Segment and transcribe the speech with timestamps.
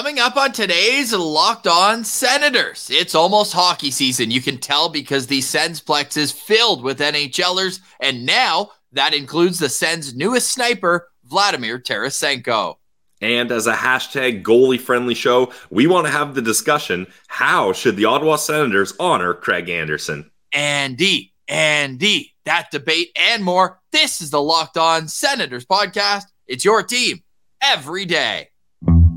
[0.00, 4.30] Coming up on today's Locked On Senators, it's almost hockey season.
[4.30, 9.68] You can tell because the Sensplex is filled with NHLers, and now that includes the
[9.68, 12.76] Sens' newest sniper, Vladimir Tarasenko.
[13.20, 17.96] And as a hashtag goalie friendly show, we want to have the discussion how should
[17.96, 20.30] the Ottawa Senators honor Craig Anderson?
[20.54, 23.78] Andy, Andy, that debate and more.
[23.92, 26.24] This is the Locked On Senators podcast.
[26.46, 27.22] It's your team
[27.60, 28.49] every day.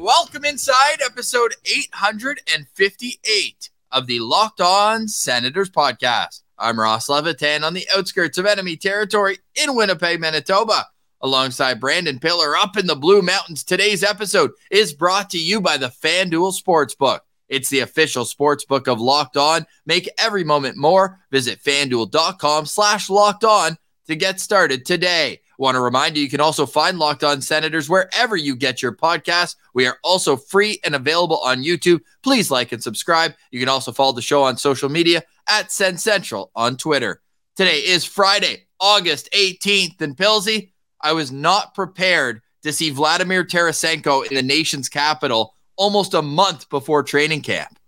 [0.00, 6.42] Welcome inside episode 858 of the Locked On Senators podcast.
[6.56, 10.86] I'm Ross Levitan on the outskirts of enemy territory in Winnipeg, Manitoba,
[11.20, 13.64] alongside Brandon Piller up in the Blue Mountains.
[13.64, 17.22] Today's episode is brought to you by the FanDuel Sportsbook.
[17.48, 19.66] It's the official sportsbook of Locked On.
[19.84, 21.18] Make every moment more.
[21.32, 25.40] Visit fanduel.com slash locked on to get started today.
[25.58, 28.92] Want to remind you, you can also find Locked On Senators wherever you get your
[28.92, 29.56] podcasts.
[29.74, 32.00] We are also free and available on YouTube.
[32.22, 33.34] Please like and subscribe.
[33.50, 37.20] You can also follow the show on social media at Sens Central on Twitter.
[37.56, 44.26] Today is Friday, August 18th, and Pilsy, I was not prepared to see Vladimir Tarasenko
[44.28, 47.78] in the nation's capital almost a month before training camp.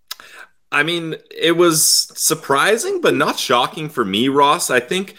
[0.72, 4.70] I mean, it was surprising, but not shocking for me, Ross.
[4.70, 5.16] I think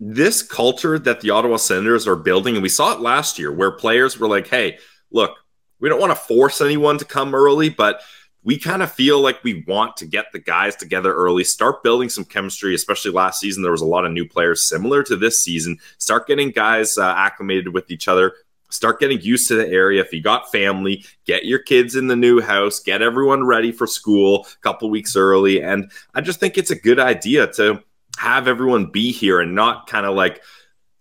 [0.00, 3.70] this culture that the Ottawa Senators are building, and we saw it last year where
[3.70, 4.78] players were like, hey,
[5.12, 5.36] look,
[5.78, 8.00] we don't want to force anyone to come early, but
[8.42, 12.08] we kind of feel like we want to get the guys together early, start building
[12.08, 13.62] some chemistry, especially last season.
[13.62, 15.78] There was a lot of new players similar to this season.
[15.98, 18.32] Start getting guys uh, acclimated with each other,
[18.70, 20.00] start getting used to the area.
[20.00, 23.86] If you got family, get your kids in the new house, get everyone ready for
[23.86, 25.62] school a couple weeks early.
[25.62, 27.82] And I just think it's a good idea to
[28.18, 30.42] have everyone be here and not kind of like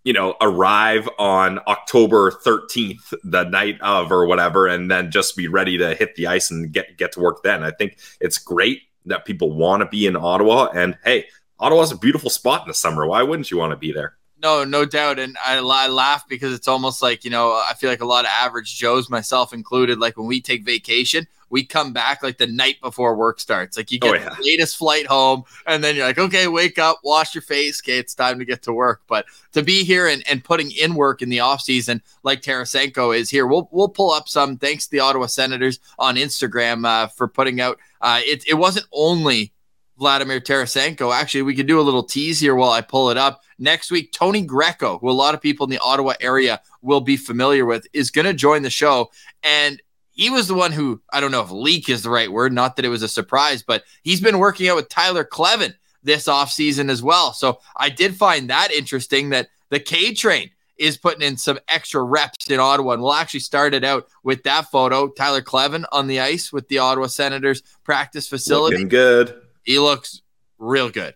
[0.04, 5.48] you know arrive on october 13th the night of or whatever and then just be
[5.48, 7.64] ready to hit the ice and get get to work then.
[7.64, 11.26] I think it's great that people want to be in ottawa and hey
[11.60, 13.06] ottawa's a beautiful spot in the summer.
[13.06, 15.20] Why wouldn't you want to be there no, no doubt.
[15.20, 18.26] And I, I, laugh because it's almost like, you know, I feel like a lot
[18.26, 22.48] of average Joes, myself included, like when we take vacation, we come back like the
[22.48, 23.76] night before work starts.
[23.76, 24.36] Like you get oh, yeah.
[24.36, 27.82] the latest flight home, and then you're like, okay, wake up, wash your face.
[27.82, 29.02] Okay, it's time to get to work.
[29.08, 33.18] But to be here and, and putting in work in the off season, like Tarasenko
[33.18, 37.08] is here, we'll we'll pull up some thanks to the Ottawa Senators on Instagram uh,
[37.08, 37.80] for putting out.
[38.02, 39.52] Uh, it, it wasn't only
[40.00, 41.14] Vladimir Tarasenko.
[41.14, 43.44] Actually, we could do a little tease here while I pull it up.
[43.60, 47.18] Next week, Tony Greco, who a lot of people in the Ottawa area will be
[47.18, 49.12] familiar with, is going to join the show.
[49.44, 52.54] And he was the one who, I don't know if leak is the right word,
[52.54, 56.28] not that it was a surprise, but he's been working out with Tyler Kleven this
[56.28, 57.34] offseason as well.
[57.34, 62.02] So I did find that interesting that the K train is putting in some extra
[62.02, 62.94] reps in Ottawa.
[62.94, 65.10] And we'll actually start it out with that photo.
[65.10, 68.78] Tyler Kleven on the ice with the Ottawa Senators practice facility.
[68.78, 69.42] Looking good.
[69.70, 70.24] He looks
[70.58, 71.14] real good.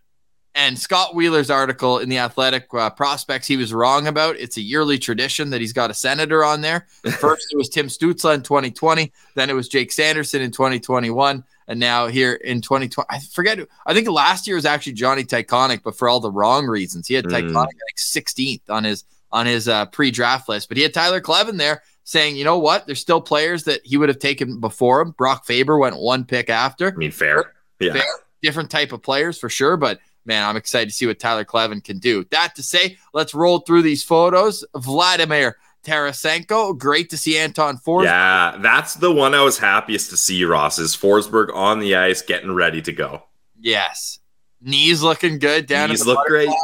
[0.53, 4.35] And Scott Wheeler's article in the Athletic uh, prospects, he was wrong about.
[4.35, 6.85] It's a yearly tradition that he's got a senator on there.
[7.19, 9.11] First, it was Tim Stützle in 2020.
[9.33, 11.43] Then it was Jake Sanderson in 2021.
[11.67, 13.57] And now here in 2020, I forget.
[13.87, 17.07] I think last year was actually Jonny Tychonick, but for all the wrong reasons.
[17.07, 17.53] He had mm.
[17.53, 21.81] Like 16th on his on his uh, pre-draft list, but he had Tyler Kleven there
[22.03, 22.85] saying, you know what?
[22.85, 25.09] There's still players that he would have taken before him.
[25.09, 26.89] Brock Faber went one pick after.
[26.89, 27.53] I mean, fair.
[27.79, 27.93] Yeah.
[27.93, 28.03] Fair
[28.43, 31.83] different type of players for sure, but man, I'm excited to see what Tyler Kleven
[31.83, 32.25] can do.
[32.29, 34.63] That to say, let's roll through these photos.
[34.75, 38.05] Vladimir Tarasenko, great to see Anton Forsberg.
[38.05, 42.21] Yeah, that's the one I was happiest to see, Ross, is Forsberg on the ice
[42.21, 43.23] getting ready to go.
[43.59, 44.19] Yes.
[44.61, 46.49] Knees looking good down Knees look great.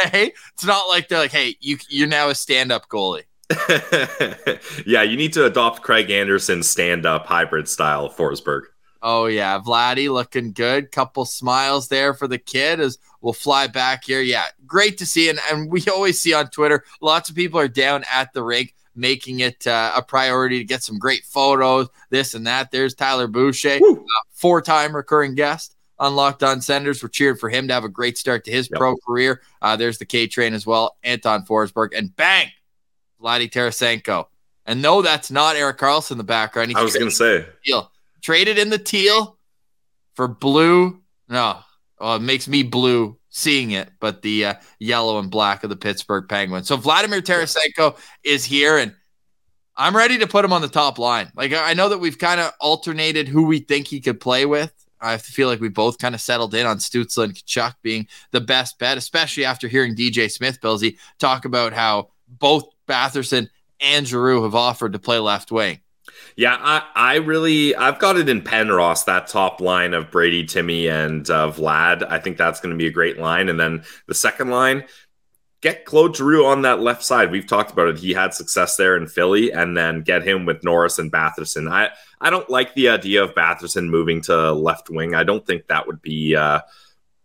[0.00, 3.24] Hey, it's not like they're like, hey, you you're now a stand-up goalie.
[4.86, 8.66] yeah, you need to adopt Craig Anderson's stand-up hybrid style Forsberg.
[9.02, 10.90] Oh yeah, Vladdy looking good.
[10.90, 14.20] Couple smiles there for the kid as we'll fly back here.
[14.20, 15.28] Yeah, great to see.
[15.28, 18.74] And, and we always see on Twitter, lots of people are down at the rink
[18.98, 22.70] making it uh, a priority to get some great photos, this and that.
[22.70, 23.94] There's Tyler Boucher, uh,
[24.32, 27.02] four-time recurring guest on Locked On Senators.
[27.02, 28.78] We're cheering for him to have a great start to his yep.
[28.78, 29.40] pro career.
[29.62, 32.50] Uh, there's the K train as well, Anton Forsberg, and bang,
[33.22, 34.26] Vladdy Tarasenko.
[34.66, 36.76] And no, that's not Erik Karlsson in the background.
[36.76, 37.46] I was going to say.
[37.64, 37.90] Feel
[38.22, 39.38] traded in the teal
[40.14, 41.00] for blue.
[41.28, 41.58] No,
[42.00, 45.76] well, it makes me blue seeing it, but the uh, yellow and black of the
[45.76, 46.68] Pittsburgh Penguins.
[46.68, 48.94] So Vladimir Tarasenko is here, and
[49.76, 51.30] I'm ready to put him on the top line.
[51.34, 54.72] Like I know that we've kind of alternated who we think he could play with.
[55.00, 58.40] I feel like we both kind of settled in on Stützle and Tkachuk being the
[58.40, 63.48] best bet, especially after hearing DJ Smith, Pilsy, talk about how both Batherson
[63.80, 65.78] and Giroux have offered to play left wing.
[66.36, 70.88] Yeah, I, I really I've got it in Penrose that top line of Brady, Timmy,
[70.88, 72.06] and uh, Vlad.
[72.08, 74.84] I think that's going to be a great line, and then the second line,
[75.60, 77.30] get Claude Giroux on that left side.
[77.30, 77.98] We've talked about it.
[77.98, 81.70] He had success there in Philly, and then get him with Norris and Batherson.
[81.70, 85.14] I I don't like the idea of Batherson moving to left wing.
[85.14, 86.36] I don't think that would be.
[86.36, 86.60] Uh,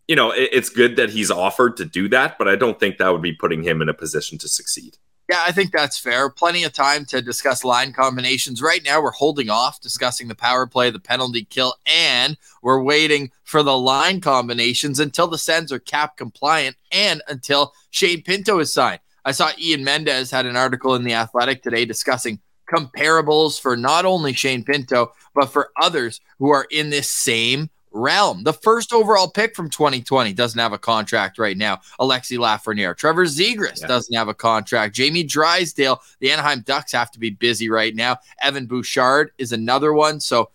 [0.08, 2.98] you know, it, it's good that he's offered to do that, but I don't think
[2.98, 4.98] that would be putting him in a position to succeed.
[5.30, 6.30] Yeah, I think that's fair.
[6.30, 8.62] Plenty of time to discuss line combinations.
[8.62, 13.32] Right now, we're holding off discussing the power play, the penalty kill, and we're waiting
[13.46, 18.74] for the line combinations until the Sens are cap compliant and until Shane Pinto is
[18.74, 19.00] signed.
[19.24, 22.40] I saw Ian Mendes had an article in The Athletic today discussing
[22.74, 28.44] comparables for not only Shane Pinto, but for others who are in this same realm.
[28.44, 31.80] The first overall pick from 2020 doesn't have a contract right now.
[32.00, 32.98] Alexi Lafreniere.
[32.98, 33.88] Trevor Zegras yeah.
[33.88, 34.96] doesn't have a contract.
[34.96, 36.02] Jamie Drysdale.
[36.20, 38.18] The Anaheim Ducks have to be busy right now.
[38.42, 40.20] Evan Bouchard is another one.
[40.20, 40.50] So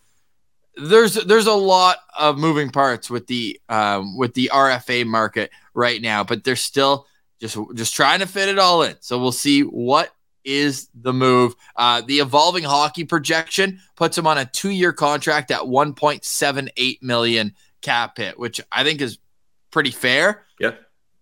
[0.77, 6.01] there's there's a lot of moving parts with the um, with the RFA market right
[6.01, 7.07] now, but they're still
[7.41, 8.97] just just trying to fit it all in.
[9.01, 10.13] So we'll see what
[10.49, 11.55] is the move.
[11.77, 18.17] Uh, the evolving hockey projection puts him on a two-year contract at 1.78 million cap
[18.17, 19.19] hit, which I think is
[19.71, 20.45] pretty fair.
[20.59, 20.73] Yeah.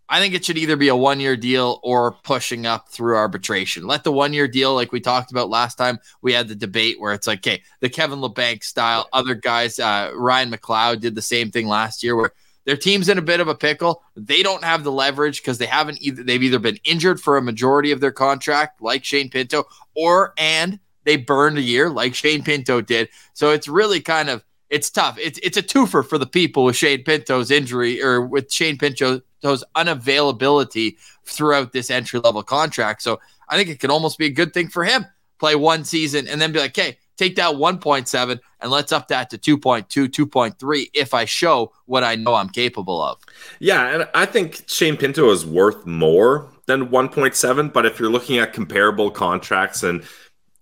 [0.09, 3.89] I think it should either be a one year deal or pushing up through arbitration.
[3.89, 7.01] Let the one year deal, like we talked about last time, we had the debate
[7.01, 9.09] where it's like, okay, the Kevin Labanc style.
[9.13, 12.31] Other guys, uh, Ryan McLeod did the same thing last year where
[12.67, 14.03] their team's in a bit of a pickle.
[14.17, 16.23] They don't have the leverage because they haven't either.
[16.23, 19.65] They've either been injured for a majority of their contract, like Shane Pinto,
[19.95, 23.09] or and they burned a year, like Shane Pinto did.
[23.33, 25.17] So it's really kind of it's tough.
[25.19, 29.23] It's it's a twofer for the people with Shane Pinto's injury or with Shane Pinto's
[29.45, 33.01] unavailability throughout this entry level contract.
[33.03, 35.07] So I think it could almost be a good thing for him.
[35.39, 39.31] Play one season and then be like, hey, take that 1.7 and let's up that
[39.31, 43.19] to 2.2, 2.3 if I show what I know I'm capable of.
[43.59, 48.39] Yeah, and I think Shane Pinto is worth more than 1.7, but if you're looking
[48.39, 50.03] at comparable contracts and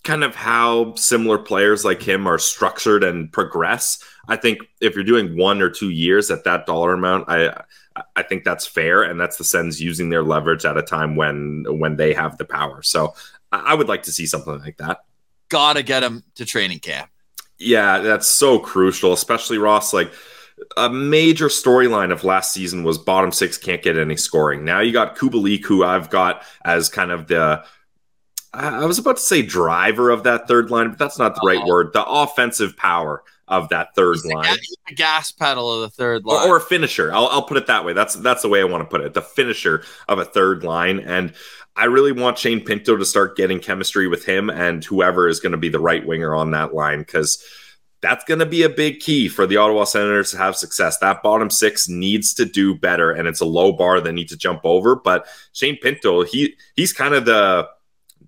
[0.02, 5.04] kind of how similar players like him are structured and progress, I think if you're
[5.04, 7.62] doing one or two years at that dollar amount, I
[8.16, 11.64] I think that's fair, and that's the Sens using their leverage at a time when
[11.68, 12.82] when they have the power.
[12.82, 13.14] So
[13.52, 15.04] I would like to see something like that
[15.54, 17.08] gotta get him to training camp.
[17.58, 19.92] Yeah, that's so crucial, especially Ross.
[19.92, 20.12] Like
[20.76, 24.64] a major storyline of last season was bottom six can't get any scoring.
[24.64, 27.64] Now you got Kubalik, who I've got as kind of the
[28.52, 31.58] I was about to say driver of that third line, but that's not the right
[31.58, 31.66] uh-huh.
[31.68, 31.92] word.
[31.92, 36.24] The offensive power of that third he's line, the, the gas pedal of the third
[36.24, 37.12] line, or, or a finisher.
[37.12, 37.92] I'll, I'll, put it that way.
[37.92, 39.14] That's that's the way I want to put it.
[39.14, 41.32] The finisher of a third line, and
[41.76, 45.52] I really want Shane Pinto to start getting chemistry with him and whoever is going
[45.52, 47.42] to be the right winger on that line because
[48.00, 50.98] that's going to be a big key for the Ottawa Senators to have success.
[50.98, 54.36] That bottom six needs to do better, and it's a low bar they need to
[54.36, 54.94] jump over.
[54.94, 57.68] But Shane Pinto, he he's kind of the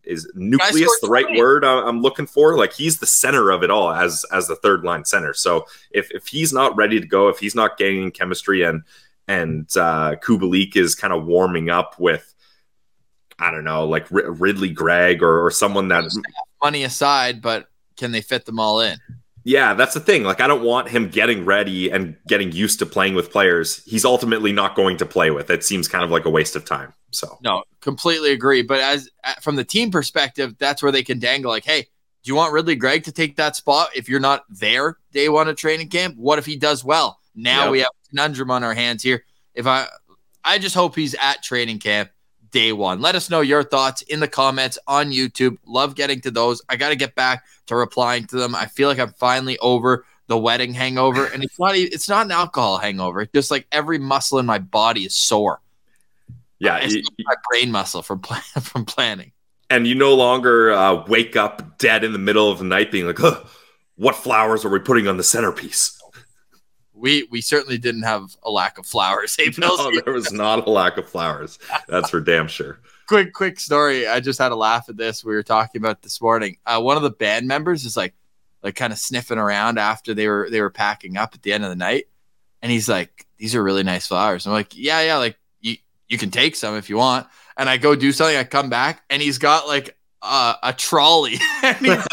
[0.03, 2.57] is nucleus the right word I'm looking for?
[2.57, 5.35] Like he's the center of it all as as the third line center.
[5.35, 8.83] So if if he's not ready to go, if he's not gaining chemistry and
[9.29, 12.35] and uh, Kubalik is kind of warming up with
[13.39, 16.05] I don't know, like R- Ridley Greig or, or someone that
[16.63, 18.99] money aside, but can they fit them all in?
[19.45, 20.25] Yeah, that's the thing.
[20.25, 24.05] Like, I don't want him getting ready and getting used to playing with players he's
[24.05, 25.51] ultimately not going to play with.
[25.51, 26.93] It seems kind of like a waste of time.
[27.13, 28.63] So, no, completely agree.
[28.63, 29.09] But as
[29.41, 31.53] from the team perspective, that's where they can dangle.
[31.53, 34.99] Like, hey, do you want Ridley Greig to take that spot if you're not there
[35.13, 36.17] day one of training camp?
[36.17, 37.21] What if he does well?
[37.37, 37.71] Now yep.
[37.71, 39.25] we have a conundrum on our hands here.
[39.55, 39.87] If I,
[40.45, 42.11] I just hope he's at training camp
[42.51, 43.01] day one.
[43.01, 45.57] Let us know your thoughts in the comments on YouTube.
[45.67, 46.63] Love getting to those.
[46.69, 48.55] I got to get back to replying to them.
[48.55, 52.33] I feel like I'm finally over the wedding hangover, and it's not it's not an
[52.33, 53.23] alcohol hangover.
[53.23, 55.61] It's just like every muscle in my body is sore.
[56.59, 58.21] Yeah, uh, my brain muscle from
[58.61, 59.33] from planning.
[59.69, 63.07] And you no longer uh, wake up dead in the middle of the night, being
[63.07, 63.19] like,
[63.97, 65.96] "What flowers are we putting on the centerpiece?"
[66.97, 69.37] We we certainly didn't have a lack of flowers.
[69.47, 71.59] Hey, no, there was not a lack of flowers.
[71.89, 72.81] That's for damn sure.
[73.07, 74.09] quick, quick story.
[74.09, 75.25] I just had a laugh at this.
[75.25, 76.57] We were talking about this morning.
[76.65, 78.15] Uh, one of the band members is like,
[78.63, 81.65] like kind of sniffing around after they were they were packing up at the end
[81.65, 82.07] of the night.
[82.63, 85.77] And he's like, "These are really nice flowers." I'm like, "Yeah, yeah, like you
[86.09, 87.27] you can take some if you want."
[87.59, 88.37] And I go do something.
[88.37, 91.91] I come back, and he's got like uh, a trolley, and, he,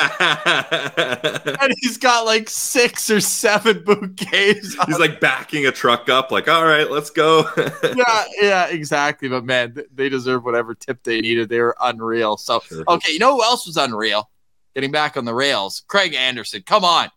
[1.60, 4.76] and, he's got like six or seven bouquets.
[4.86, 7.50] He's like backing a truck up, like, "All right, let's go."
[7.84, 9.30] yeah, yeah, exactly.
[9.30, 11.50] But man, they deserve whatever tip they needed.
[11.50, 12.38] They were unreal.
[12.38, 14.30] So, okay, you know who else was unreal?
[14.76, 16.64] Getting back on the rails, Craig Anderson.
[16.66, 17.10] Come on,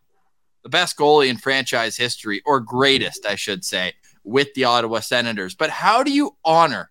[0.63, 3.93] the best goalie in franchise history, or greatest, I should say,
[4.25, 5.55] with the Ottawa Senators.
[5.55, 6.91] But how do you honor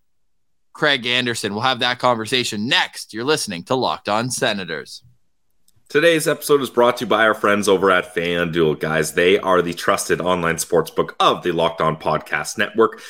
[0.75, 1.53] Craig Anderson?
[1.53, 3.13] We'll have that conversation next.
[3.13, 5.03] You're listening to Locked On Senators.
[5.87, 9.13] Today's episode is brought to you by our friends over at FanDuel, guys.
[9.13, 13.01] They are the trusted online sportsbook of the Locked On Podcast Network.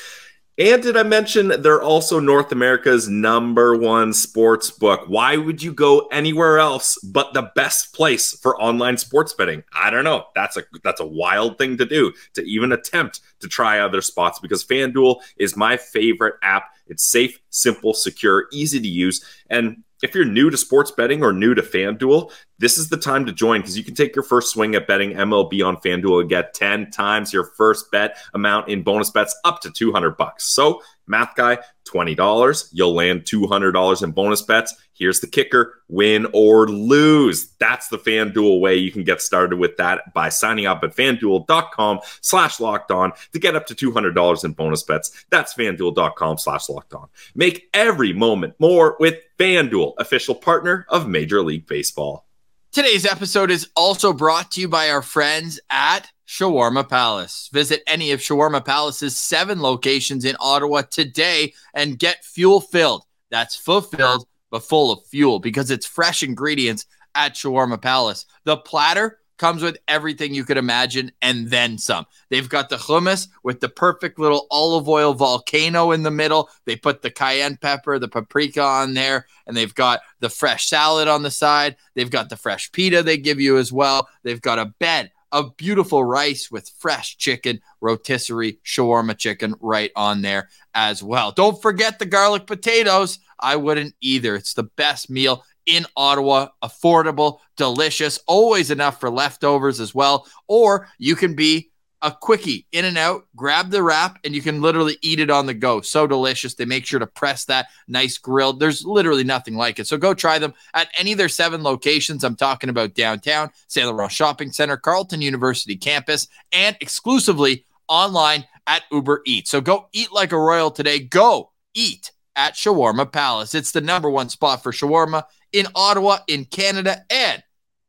[0.59, 5.01] And did I mention they're also North America's number one sports book?
[5.07, 9.63] Why would you go anywhere else but the best place for online sports betting?
[9.73, 10.27] I don't know.
[10.35, 14.39] That's a that's a wild thing to do to even attempt to try other spots
[14.39, 16.65] because FanDuel is my favorite app.
[16.87, 21.31] It's safe, simple, secure, easy to use, and if you're new to sports betting or
[21.31, 24.51] new to FanDuel, this is the time to join because you can take your first
[24.51, 28.83] swing at betting MLB on FanDuel and get 10 times your first bet amount in
[28.83, 30.53] bonus bets up to 200 bucks.
[30.53, 34.75] So, math guy, $20, you'll land $200 in bonus bets.
[34.95, 37.49] Here's the kicker win or lose.
[37.59, 38.75] That's the FanDuel way.
[38.75, 43.39] You can get started with that by signing up at fanduel.com slash locked on to
[43.39, 45.25] get up to $200 in bonus bets.
[45.29, 47.09] That's fanduel.com slash locked on.
[47.35, 52.25] Make every moment more with FanDuel, official partner of Major League Baseball.
[52.71, 57.49] Today's episode is also brought to you by our friends at Shawarma Palace.
[57.53, 63.03] Visit any of Shawarma Palace's seven locations in Ottawa today and get fuel filled.
[63.29, 68.25] That's fulfilled, but full of fuel because it's fresh ingredients at Shawarma Palace.
[68.45, 72.05] The platter comes with everything you could imagine and then some.
[72.29, 76.49] They've got the hummus with the perfect little olive oil volcano in the middle.
[76.63, 81.09] They put the cayenne pepper, the paprika on there, and they've got the fresh salad
[81.09, 81.75] on the side.
[81.93, 84.07] They've got the fresh pita they give you as well.
[84.23, 90.21] They've got a bed of beautiful rice with fresh chicken, rotisserie shawarma chicken right on
[90.21, 91.33] there as well.
[91.33, 93.19] Don't forget the garlic potatoes.
[93.39, 94.35] I wouldn't either.
[94.35, 100.27] It's the best meal in Ottawa, affordable, delicious, always enough for leftovers as well.
[100.47, 104.61] Or you can be a quickie in and out, grab the wrap, and you can
[104.61, 105.81] literally eat it on the go.
[105.81, 106.53] So delicious.
[106.53, 108.59] They make sure to press that nice grilled.
[108.59, 109.87] There's literally nothing like it.
[109.87, 112.23] So go try them at any of their seven locations.
[112.23, 113.87] I'm talking about downtown, St.
[113.87, 119.49] Laurent Shopping Center, Carleton University campus, and exclusively online at Uber Eats.
[119.49, 120.99] So go eat like a royal today.
[120.99, 123.55] Go eat at Shawarma Palace.
[123.55, 127.43] It's the number one spot for shawarma in Ottawa, in Canada, and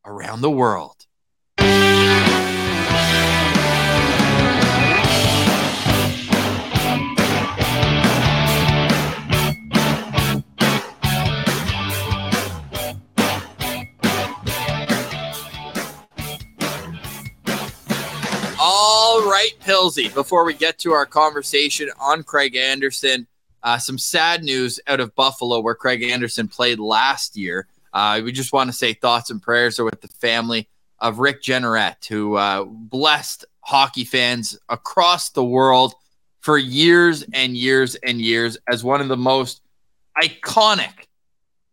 [0.05, 1.07] around the world.
[18.59, 23.27] All right, Pilsy, before we get to our conversation on Craig Anderson,
[23.67, 27.67] uh, some sad news out of Buffalo, where Craig Anderson played last year.
[27.93, 30.69] Uh, we just want to say thoughts and prayers are with the family
[31.01, 35.95] of Rick Jeanneret, who uh, blessed hockey fans across the world
[36.39, 39.63] for years and years and years as one of the most
[40.17, 41.09] iconic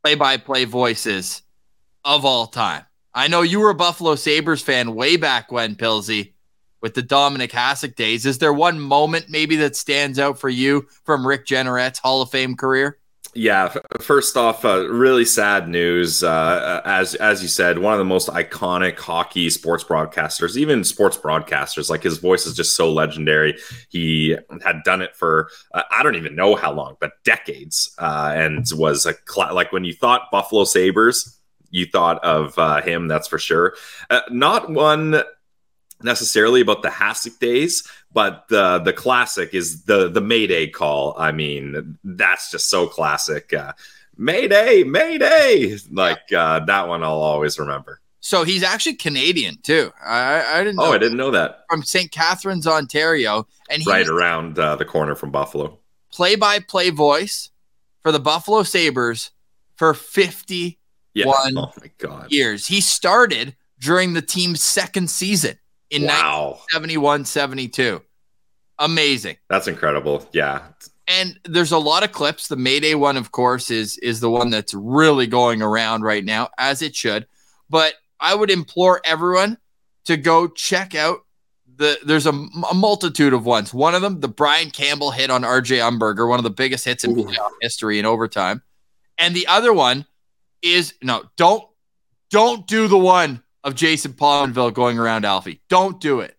[0.04, 1.44] play by play voices
[2.04, 2.86] of all time.
[3.14, 6.34] I know you were a Buffalo Sabres fan way back when, Pilsy
[6.84, 8.28] with the Dominik Hasek days.
[8.28, 12.30] Is there one moment maybe that stands out for you from Rick Jeanneret's Hall of
[12.30, 13.00] Fame career?
[13.36, 16.24] Yeah, first off, uh, really sad news.
[16.24, 21.18] Uh, as as you said, one of the most iconic hockey sports broadcasters, even sports
[21.18, 23.58] broadcasters, like his voice is just so legendary.
[23.90, 28.34] He had done it for uh, I don't even know how long, but decades, uh,
[28.36, 31.40] and was a cl- like when you thought Buffalo Sabres,
[31.72, 33.08] you thought of uh, him.
[33.08, 33.74] That's for sure.
[34.12, 35.24] Uh, not one
[36.04, 41.16] necessarily about the Hasek days, but the the classic is the the Mayday call.
[41.18, 43.54] I mean, that's just so classic.
[43.54, 43.74] Uh,
[44.18, 48.00] Mayday, Mayday, like uh, that one I'll always remember.
[48.20, 49.92] So he's actually Canadian too.
[50.04, 50.80] I, I didn't.
[50.80, 51.66] Oh, I didn't know that.
[51.70, 52.10] From St.
[52.12, 55.80] Catharines, Ontario, and right around uh, the corner from Buffalo.
[56.12, 57.50] Play-by-play voice
[58.02, 59.32] for the Buffalo Sabres
[59.76, 60.78] for fifty-one
[61.16, 61.26] yeah.
[61.26, 62.32] oh my God.
[62.32, 62.68] years.
[62.68, 65.58] He started during the team's second season
[65.94, 66.58] in wow.
[66.74, 68.02] 1971 72.
[68.80, 69.38] Amazing.
[69.50, 70.28] That's incredible.
[70.34, 70.64] Yeah.
[71.08, 72.48] And there's a lot of clips.
[72.48, 76.50] The Mayday one, of course, is is the one that's really going around right now,
[76.58, 77.28] as it should.
[77.70, 79.58] But I would implore everyone
[80.06, 81.20] to go check out
[81.76, 83.74] the there's a, a, multitude of ones.
[83.74, 87.04] One of them, the Brian Campbell hit on RJ Umberger, one of the biggest hits
[87.04, 87.32] in
[87.62, 88.64] history in overtime.
[89.18, 90.06] And the other one
[90.62, 91.64] is no, don't
[92.30, 95.62] don't do the one of Jason Pominville going around Alfie.
[95.70, 96.38] Don't do it.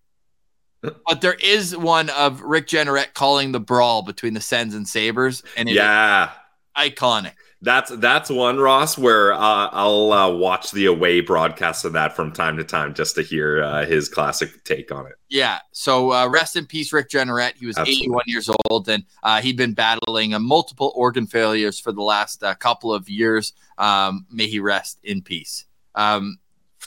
[1.07, 5.43] But there is one of Rick Jeanneret calling the brawl between the Sens and Sabres,
[5.57, 6.33] and yeah,
[6.77, 7.33] iconic.
[7.65, 9.39] That's that's one Ross where uh,
[9.73, 13.65] I'll uh, watch the away broadcast of that from time to time just to hear
[13.65, 15.15] uh, his classic take on it.
[15.31, 15.61] Yeah.
[15.73, 17.55] So uh, rest in peace, Rick Jeanneret.
[17.55, 18.05] He was Absolutely.
[18.05, 22.45] 81 years old, and uh, he'd been battling uh, multiple organ failures for the last
[22.59, 23.55] couple of years.
[23.79, 25.65] Um, may he rest in peace.
[25.95, 26.39] Um,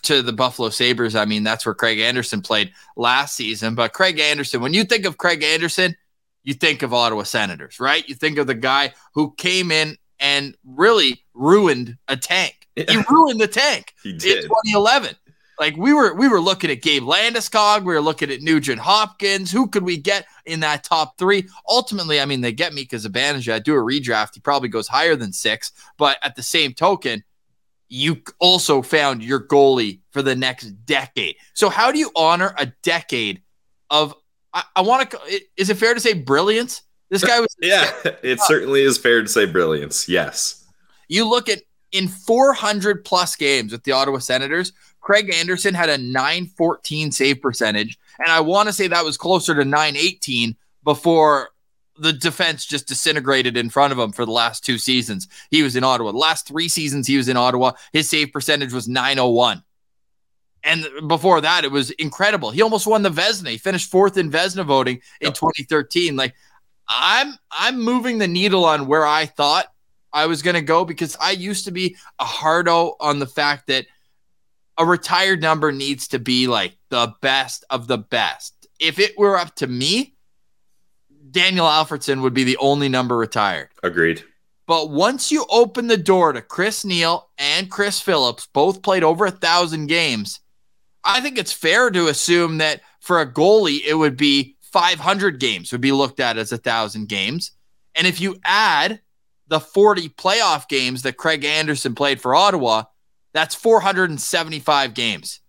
[0.03, 3.75] to the Buffalo Sabres, I mean, that's where Craig Anderson played last season.
[3.75, 5.95] But Craig Anderson, when you think of Craig Anderson,
[6.43, 8.07] you think of Ottawa Senators, right?
[8.07, 12.67] You think of the guy who came in and really ruined a tank.
[12.75, 14.43] He ruined the tank he did.
[14.43, 15.15] in 2011.
[15.59, 19.51] Like we were we were looking at Gabe Landeskog, we were looking at Nugent Hopkins.
[19.51, 21.47] Who could we get in that top three?
[21.67, 24.35] Ultimately, I mean, they get me because I do a redraft.
[24.35, 25.71] He probably goes higher than six.
[25.97, 27.23] But at the same token,
[27.89, 31.35] you also found your goalie for the next decade.
[31.53, 33.41] So how do you honor a decade
[33.89, 34.13] of
[34.53, 36.81] I, I want to is it fair to say brilliance?
[37.09, 37.91] This guy was Yeah,
[38.23, 40.09] it certainly is fair to say brilliance.
[40.09, 40.65] Yes.
[41.07, 41.59] You look at
[41.93, 47.97] in 400 plus games with the Ottawa Senators, Craig Anderson had a 914 save percentage
[48.19, 51.49] and I want to say that was closer to 918 before
[51.99, 55.27] the defense just disintegrated in front of him for the last two seasons.
[55.49, 56.11] He was in Ottawa.
[56.11, 59.63] The last three seasons he was in Ottawa, his save percentage was 901.
[60.63, 62.51] And before that, it was incredible.
[62.51, 63.49] He almost won the Vezina.
[63.49, 65.33] He finished fourth in Vezina voting in yep.
[65.35, 66.15] 2013.
[66.15, 66.35] Like
[66.89, 69.67] I'm I'm moving the needle on where I thought
[70.11, 73.85] I was gonna go because I used to be a hardo on the fact that
[74.77, 78.67] a retired number needs to be like the best of the best.
[78.79, 80.16] If it were up to me,
[81.31, 83.69] Daniel Alfredsson would be the only number retired.
[83.83, 84.23] Agreed.
[84.65, 89.25] But once you open the door to Chris Neil and Chris Phillips, both played over
[89.25, 90.41] a thousand games,
[91.03, 95.71] I think it's fair to assume that for a goalie, it would be 500 games
[95.71, 97.51] would be looked at as a thousand games.
[97.95, 98.99] And if you add
[99.47, 102.83] the 40 playoff games that Craig Anderson played for Ottawa,
[103.33, 105.39] that's 475 games.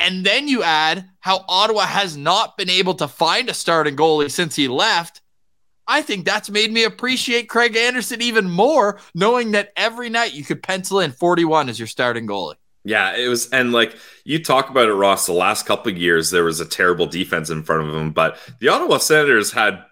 [0.00, 4.30] And then you add how Ottawa has not been able to find a starting goalie
[4.30, 5.20] since he left.
[5.86, 10.44] I think that's made me appreciate Craig Anderson even more, knowing that every night you
[10.44, 12.54] could pencil in 41 as your starting goalie.
[12.84, 15.26] Yeah, it was, and like you talk about it, Ross.
[15.26, 18.38] The last couple of years, there was a terrible defense in front of them, but
[18.60, 19.84] the Ottawa Senators had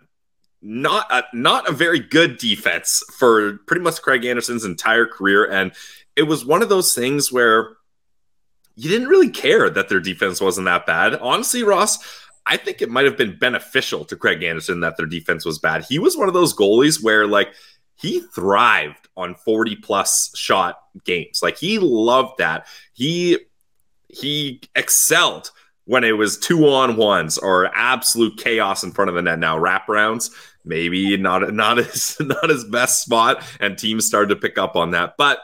[0.62, 5.73] not a, not a very good defense for pretty much Craig Anderson's entire career, and
[6.16, 7.77] it was one of those things where
[8.79, 11.14] you didn't really care that their defense wasn't that bad.
[11.17, 11.99] Honestly, Ross,
[12.47, 15.85] I think it might have been beneficial to Craig Anderson that their defense was bad.
[15.85, 17.49] He was one of those goalies where like
[17.97, 21.41] he thrived on 40 plus shot games.
[21.43, 22.69] Like he loved that.
[22.93, 23.38] He
[24.07, 25.51] he excelled
[25.85, 29.41] when it was two on ones or absolute chaos in front of the net.
[29.41, 30.31] Now wraparounds,
[30.64, 34.93] maybe not not his not his best spot, and teams started to pick up on
[34.93, 35.14] that.
[35.19, 35.41] But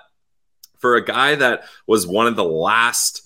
[0.78, 3.23] for a guy that was one of the last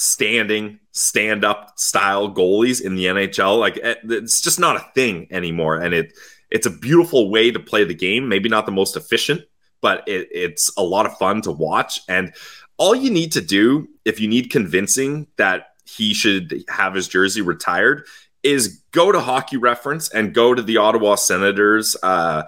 [0.00, 3.58] standing stand up style goalies in the NHL.
[3.58, 6.14] Like eh, it's just not a thing anymore, and it
[6.50, 8.26] it's a beautiful way to play the game.
[8.26, 9.42] Maybe not the most efficient,
[9.82, 12.00] but it, it's a lot of fun to watch.
[12.08, 12.32] And
[12.78, 17.42] all you need to do if you need convincing that he should have his jersey
[17.42, 18.06] retired
[18.42, 22.44] is go to Hockey Reference and go to the Ottawa Senators uh,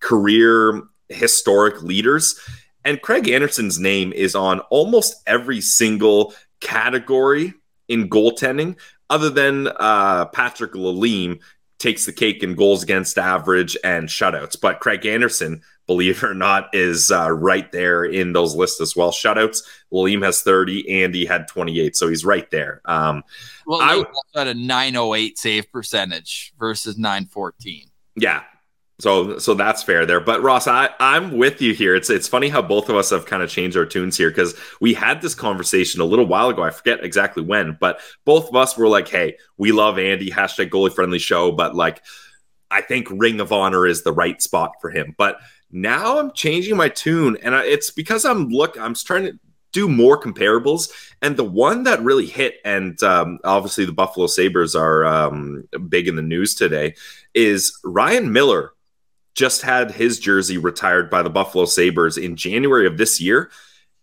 [0.00, 2.38] career historic leaders.
[2.84, 7.54] And Craig Anderson's name is on almost every single category
[7.88, 8.76] in goaltending
[9.10, 11.40] other than uh, Patrick Lalime
[11.78, 14.58] takes the cake in goals against average and shutouts.
[14.60, 18.96] But Craig Anderson, believe it or not, is uh, right there in those lists as
[18.96, 19.12] well.
[19.12, 22.80] Shutouts, Lalime has 30, Andy had 28, so he's right there.
[22.86, 23.22] Um,
[23.66, 27.88] well, I had a 908 save percentage versus 914.
[28.16, 28.42] Yeah,
[28.98, 30.20] so so that's fair there.
[30.20, 31.94] But Ross, I, I'm with you here.
[31.94, 34.54] It's it's funny how both of us have kind of changed our tunes here because
[34.80, 36.62] we had this conversation a little while ago.
[36.62, 40.70] I forget exactly when, but both of us were like, hey, we love Andy, hashtag
[40.70, 42.02] goalie friendly show, but like
[42.70, 45.14] I think Ring of Honor is the right spot for him.
[45.18, 45.38] But
[45.70, 49.38] now I'm changing my tune, and it's because I'm look, I'm trying to
[49.72, 50.90] do more comparables.
[51.20, 56.08] And the one that really hit, and um, obviously the Buffalo Sabres are um, big
[56.08, 56.94] in the news today,
[57.34, 58.72] is Ryan Miller
[59.36, 63.50] just had his jersey retired by the Buffalo Sabres in January of this year.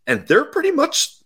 [0.05, 1.17] And they're pretty much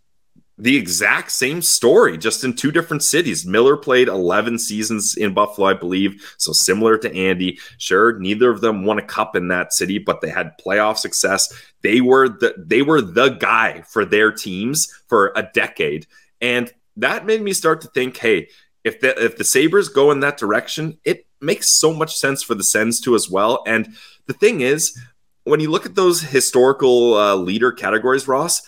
[0.57, 3.45] the exact same story, just in two different cities.
[3.45, 6.35] Miller played 11 seasons in Buffalo, I believe.
[6.37, 7.59] So similar to Andy.
[7.77, 11.53] Sure, neither of them won a cup in that city, but they had playoff success.
[11.83, 16.07] They were the they were the guy for their teams for a decade.
[16.41, 18.47] And that made me start to think, hey,
[18.83, 22.55] if the if the Sabres go in that direction, it makes so much sense for
[22.55, 23.63] the Sens to as well.
[23.67, 23.95] And
[24.25, 24.97] the thing is,
[25.43, 28.61] when you look at those historical uh, leader categories, Ross,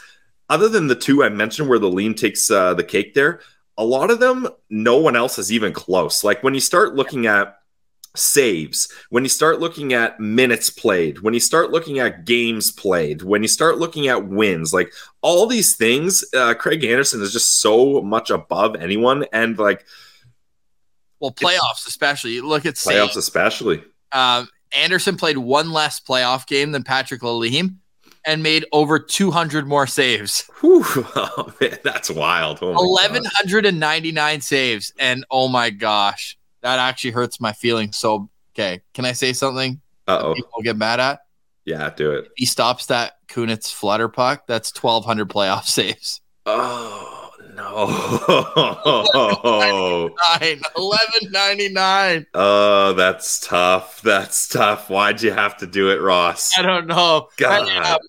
[0.49, 3.41] other than the two I mentioned where Lalime takes uh, the cake there,
[3.77, 6.23] a lot of them, no one else is even close.
[6.23, 7.59] Like when you start looking at
[8.15, 13.21] saves, when you start looking at minutes played, when you start looking at games played,
[13.21, 17.61] when you start looking at wins, like all these things, uh, Craig Anderson is just
[17.61, 19.25] so much above anyone.
[19.31, 19.85] And like,
[21.19, 22.41] well, playoffs especially.
[22.41, 23.83] Look at playoffs, especially.
[24.11, 27.75] Uh, Anderson played one less playoff game than Patrick Lalime
[28.25, 30.49] and made over 200 more saves.
[30.61, 32.59] Whew, oh, man, that's wild.
[32.61, 34.93] Oh 1,199 saves.
[34.99, 37.97] And oh my gosh, that actually hurts my feelings.
[37.97, 39.81] So, okay, can I say something?
[40.07, 40.33] Uh oh.
[40.33, 41.21] People get mad at?
[41.65, 42.25] Yeah, do it.
[42.25, 44.45] If he stops that Kunitz flutter puck.
[44.47, 46.21] That's 1,200 playoff saves.
[46.45, 47.18] Oh,
[47.59, 47.85] no.
[50.75, 52.25] 1199.
[52.33, 54.01] Oh, that's tough.
[54.01, 54.89] That's tough.
[54.89, 56.57] Why'd you have to do it, Ross?
[56.57, 57.27] I don't know.
[57.37, 57.99] God.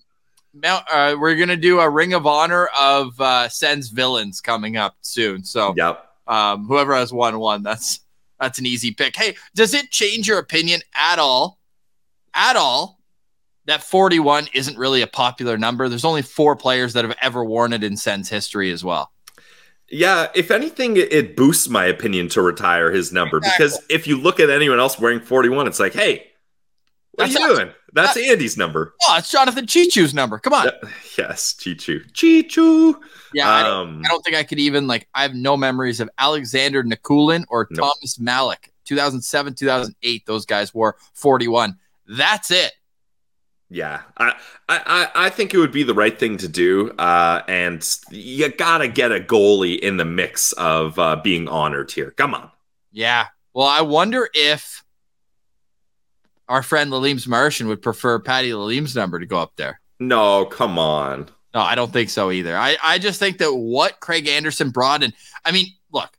[0.53, 4.95] Mount, uh, we're gonna do a Ring of Honor of uh, Sens villains coming up
[5.01, 5.45] soon.
[5.45, 6.07] So, yep.
[6.27, 8.01] Um, whoever has won one, that's
[8.39, 9.15] that's an easy pick.
[9.15, 11.59] Hey, does it change your opinion at all?
[12.33, 12.99] At all?
[13.65, 15.87] That 41 isn't really a popular number.
[15.87, 19.11] There's only four players that have ever worn it in Sens history as well.
[19.91, 23.67] Yeah, if anything, it boosts my opinion to retire his number exactly.
[23.67, 26.31] because if you look at anyone else wearing 41, it's like, hey,
[27.11, 27.71] what That's are you doing?
[27.93, 28.93] That's that, Andy's number.
[29.07, 30.39] Oh, it's Jonathan Cheechoo's number.
[30.39, 30.69] Come on.
[31.17, 32.09] yes, Cheechoo.
[32.13, 32.95] Cheechoo.
[33.33, 35.09] Yeah, um, I, don't, I, don't, think I could even like.
[35.13, 37.91] I have no memories of Alexander Nikulin or nope.
[37.91, 38.69] Thomas Malec.
[38.85, 40.25] 2007, 2008.
[40.25, 41.77] Those guys wore 41.
[42.07, 42.71] That's it.
[43.73, 44.33] Yeah, I,
[44.67, 48.89] I I think it would be the right thing to do, uh, and you gotta
[48.89, 52.11] get a goalie in the mix of uh, being honored here.
[52.11, 52.51] Come on.
[52.91, 53.27] Yeah.
[53.53, 54.83] Well, I wonder if
[56.49, 59.79] our friend Lalime's Martian would prefer Patty Lalime's number to go up there.
[60.01, 61.29] No, come on.
[61.53, 62.57] No, I don't think so either.
[62.57, 65.13] I, I just think that what Craig Anderson brought in,
[65.45, 66.09] I mean, look,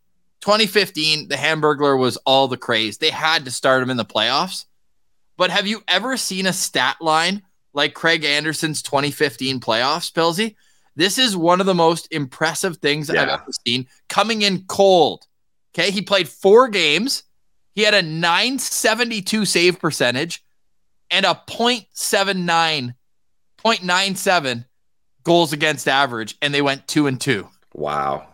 [0.41, 2.97] 2015, the Hamburglar was all the craze.
[2.97, 4.65] They had to start him in the playoffs.
[5.43, 7.43] But have you ever seen a stat line
[7.75, 10.55] like Craig Anderson's 2015 playoffs, Pilsy?
[10.95, 13.23] This is one of the most impressive things yeah.
[13.23, 15.27] I've ever seen coming in cold.
[15.75, 15.91] Okay.
[15.91, 17.25] He played four games.
[17.73, 20.45] He had a 972 save percentage
[21.11, 22.95] and a 0.79,
[23.65, 24.65] 0.97
[25.25, 27.49] goals against average, and they went two and two.
[27.75, 28.29] Wow.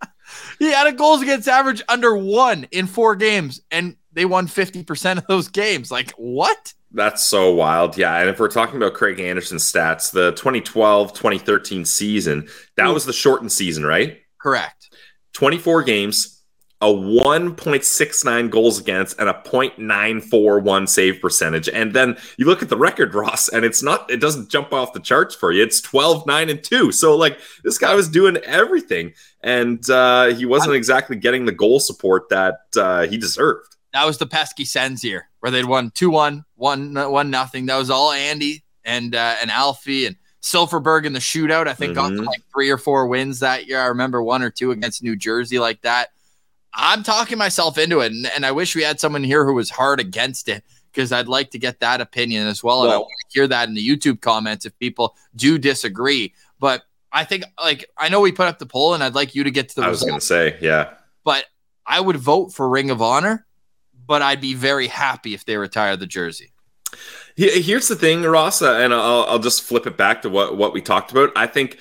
[0.58, 5.18] he had a goals against average under one in four games, and they won 50%
[5.18, 5.92] of those games.
[5.92, 6.72] Like, what?
[6.90, 7.98] That's so wild.
[7.98, 8.18] Yeah.
[8.18, 13.12] And if we're talking about Craig Anderson's stats, the 2012 2013 season, that was the
[13.12, 14.18] shortened season, right?
[14.38, 14.88] Correct.
[15.34, 16.42] 24 games,
[16.80, 21.68] a 1.69 goals against and a 0.941 save percentage.
[21.68, 24.94] And then you look at the record, Ross, and it's not, it doesn't jump off
[24.94, 25.62] the charts for you.
[25.62, 26.90] It's 12, 9, and 2.
[26.90, 29.12] So, like, this guy was doing everything.
[29.42, 33.75] And uh, he wasn't exactly getting the goal support that uh, he deserved.
[33.96, 37.64] That was the pesky Sens year where they'd won 2 1, 1 1 nothing.
[37.64, 41.66] That was all Andy and uh, and Alfie and Silfverberg in the shootout.
[41.66, 42.16] I think mm-hmm.
[42.18, 43.80] got like three or four wins that year.
[43.80, 46.10] I remember one or two against New Jersey like that.
[46.74, 49.70] I'm talking myself into it, and, and I wish we had someone here who was
[49.70, 52.82] hard against it because I'd like to get that opinion as well.
[52.82, 56.34] And I want to hear that in the YouTube comments if people do disagree.
[56.60, 56.82] But
[57.12, 59.50] I think, like, I know we put up the poll, and I'd like you to
[59.50, 59.86] get to the.
[59.86, 60.92] I was going to say, yeah.
[61.24, 61.46] But
[61.86, 63.46] I would vote for Ring of Honor,
[64.06, 66.52] but I'd be very happy if they retire the jersey.
[67.36, 70.80] Here's the thing, Ross, and I'll, I'll just flip it back to what, what we
[70.80, 71.32] talked about.
[71.36, 71.78] I think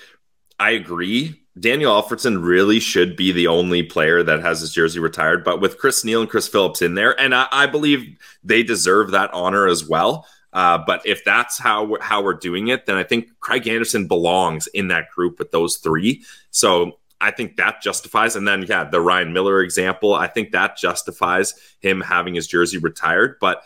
[0.60, 5.44] I agree Daniel Alfredsson really should be the only player that has his jersey retired.
[5.44, 9.12] But with Chris Neil and Chris Phillips in there, and I, I believe they deserve
[9.12, 10.28] that honor as well.
[10.52, 14.68] Uh, but if that's how how we're doing it, then I think Craig Anderson belongs
[14.68, 16.24] in that group with those three.
[16.52, 18.36] So I think that justifies.
[18.36, 22.78] And then yeah, the Ryan Miller example, I think that justifies him having his jersey
[22.78, 23.38] retired.
[23.40, 23.64] But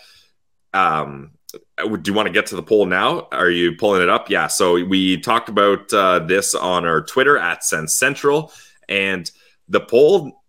[0.74, 1.32] um,
[1.78, 3.28] do you want to get to the poll now?
[3.32, 4.30] Are you pulling it up?
[4.30, 4.48] Yeah.
[4.48, 8.52] So we talked about uh, this on our Twitter at Sens Central,
[8.88, 9.30] and
[9.68, 10.44] the poll.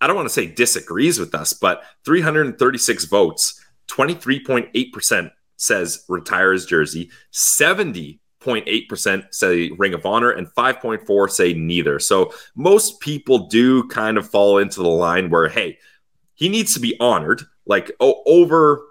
[0.00, 3.58] I don't want to say disagrees with us, but 336 votes,
[3.90, 11.98] 23.8% says retire his jersey, 70 5.8% say Ring of Honor, and 5.4 say neither.
[11.98, 15.78] So most people do kind of fall into the line where, hey,
[16.34, 17.42] he needs to be honored.
[17.66, 18.82] Like oh, over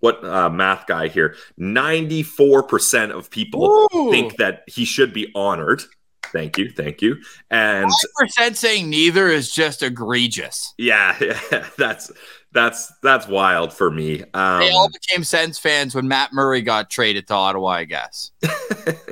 [0.00, 4.10] what uh, math guy here 94% of people Ooh.
[4.10, 5.82] think that he should be honored
[6.24, 7.16] thank you thank you
[7.50, 7.90] and
[8.38, 12.12] 5% saying neither is just egregious yeah, yeah that's
[12.54, 16.88] that's that's wild for me um, they all became sens fans when matt murray got
[16.88, 18.30] traded to ottawa i guess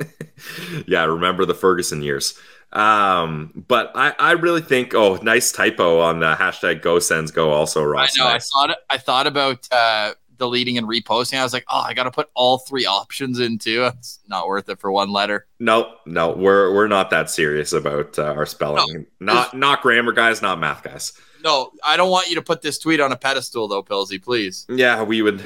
[0.87, 2.39] yeah remember the ferguson years
[2.71, 7.51] um, but I, I really think, oh, nice typo on the hashtag go sens go
[7.51, 8.19] also, Ross.
[8.19, 8.27] I know.
[8.31, 11.39] I thought, I thought about, uh, deleting and reposting.
[11.39, 13.85] I was like, oh, I got to put all three options into.
[13.85, 15.47] It's not worth it for one letter.
[15.59, 19.05] No, no, we're we're not that serious about uh, our spelling.
[19.19, 21.13] No, not not grammar guys, not math guys.
[21.43, 24.65] No, I don't want you to put this tweet on a pedestal though, Pilsy, please.
[24.69, 25.43] Yeah, we would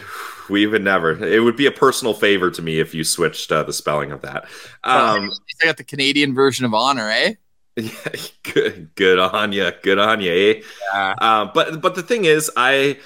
[0.50, 1.24] we would never.
[1.24, 4.22] It would be a personal favor to me if you switched uh, the spelling of
[4.22, 4.44] that.
[4.84, 5.32] Um,
[5.62, 7.34] I got the Canadian version of honor, eh?
[7.76, 7.92] Yeah,
[8.54, 10.32] good, good on you, good on you.
[10.32, 10.62] Eh?
[10.94, 11.16] Yeah.
[11.18, 13.00] Uh, but but the thing is, I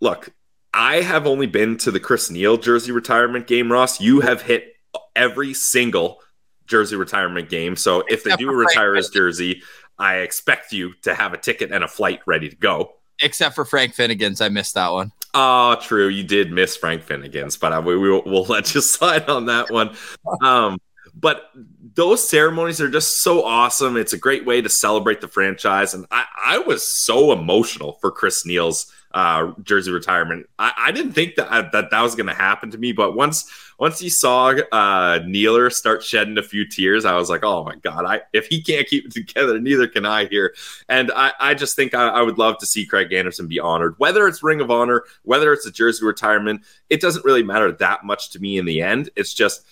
[0.00, 0.30] look.
[0.72, 4.00] I have only been to the Chris Neil jersey retirement game, Ross.
[4.00, 4.76] You have hit
[5.16, 6.20] every single
[6.66, 7.74] jersey retirement game.
[7.74, 9.62] So if they do retire his jersey,
[10.00, 12.94] I expect you to have a ticket and a flight ready to go.
[13.22, 15.12] Except for Frank Finnigan's, I missed that one.
[15.34, 16.08] Oh, true.
[16.08, 19.70] You did miss Frank Finnigan's, but uh, we, will, we'll let you slide on that
[19.70, 19.94] one.
[20.42, 20.78] Um,
[21.14, 21.50] but
[21.94, 23.96] those ceremonies are just so awesome.
[23.96, 25.92] It's a great way to celebrate the franchise.
[25.92, 30.48] And I, I was so emotional for Chris Neil's uh, jersey retirement.
[30.58, 33.16] I, I, didn't think that uh, that, that was going to happen to me, but
[33.16, 37.64] once once you saw uh, Nealer start shedding a few tears, I was like, oh
[37.64, 38.04] my god!
[38.04, 40.54] I if he can't keep it together, neither can I here.
[40.88, 43.94] And I, I just think I, I would love to see Craig Anderson be honored,
[43.98, 46.62] whether it's Ring of Honor, whether it's a jersey retirement.
[46.88, 49.10] It doesn't really matter that much to me in the end.
[49.16, 49.66] It's just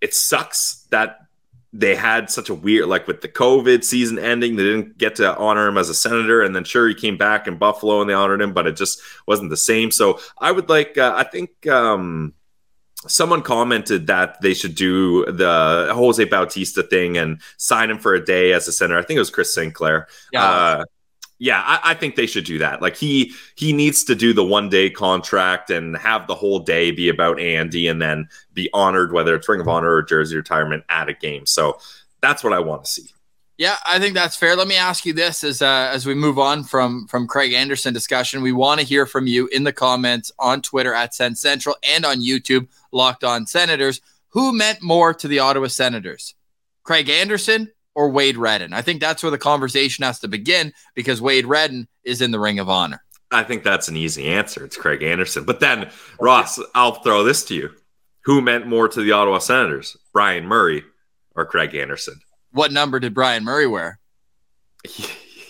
[0.00, 1.23] it sucks that
[1.76, 5.36] they had such a weird like with the COVID season ending, they didn't get to
[5.36, 8.14] honor him as a senator, and then sure he came back in Buffalo and they
[8.14, 9.90] honored him, but it just wasn't the same.
[9.90, 12.32] So I would like, uh, I think um,
[13.08, 18.24] someone commented that they should do the Jose Bautista thing and sign him for a
[18.24, 19.00] day as a senator.
[19.00, 20.06] I think it was Chris Sinclair.
[20.32, 20.44] Yeah.
[20.44, 20.84] Uh,
[21.38, 22.80] yeah, I, I, think they should do that.
[22.80, 26.90] Like he he needs to do the one day contract and have the whole day
[26.90, 30.84] be about Andy, and then be honored whether it's Ring of Honor or Jersey retirement
[30.88, 31.46] at a game.
[31.46, 31.78] So
[32.20, 33.10] that's what I want to see.
[33.56, 34.56] Yeah, I think that's fair.
[34.56, 37.92] Let me ask you this: as uh, as we move on from from Craig Anderson
[37.92, 41.76] discussion, we want to hear from you in the comments on Twitter at Sens Central
[41.82, 44.00] and on YouTube, Locked On Senators.
[44.30, 46.34] Who meant more to the Ottawa Senators,
[46.82, 48.72] Craig Anderson or Wade Redden?
[48.72, 52.40] I think that's where the conversation has to begin because Wade Redden is in the
[52.40, 53.02] Ring of Honor.
[53.30, 54.64] I think that's an easy answer.
[54.64, 55.44] It's Craig Anderson.
[55.44, 57.70] But then, Ross, I'll throw this to you.
[58.24, 60.84] Who meant more to the Ottawa Senators, Brian Murray
[61.34, 62.20] or Craig Anderson?
[62.52, 63.98] What number did Brian Murray wear?
[64.86, 65.04] He,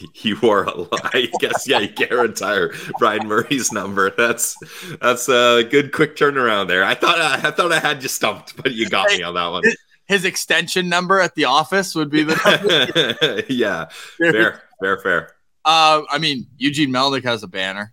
[0.14, 1.14] he wore a lot.
[1.14, 4.10] I guess yeah, you can't retire Brian Murray's number.
[4.10, 4.56] That's
[5.00, 6.84] that's a good quick turnaround there.
[6.84, 9.48] I thought I, I thought I had you stumped, but you got me on that
[9.48, 9.62] one
[10.06, 13.86] his extension number at the office would be the yeah
[14.18, 15.32] fair fair fair.
[15.64, 17.92] Uh i mean eugene melnyk has a banner.